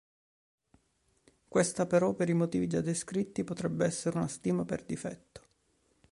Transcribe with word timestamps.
Questa 1.47 1.85
però, 1.85 2.15
per 2.15 2.27
i 2.29 2.33
motivi 2.33 2.65
già 2.65 2.81
descritti, 2.81 3.43
potrebbe 3.43 3.85
essere 3.85 4.17
una 4.17 4.27
stima 4.27 4.65
per 4.65 4.83
difetto. 4.83 5.41